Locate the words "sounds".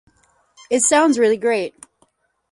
0.81-1.19